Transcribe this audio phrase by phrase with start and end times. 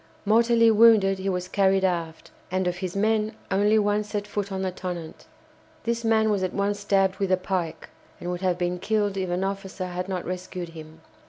[0.25, 4.63] Mortally wounded, he was carried aft, and of his men only one set foot on
[4.63, 5.27] the "Tonnant."
[5.83, 7.87] This man was at once stabbed with a pike,
[8.19, 11.01] and would have been killed if an officer had not rescued him.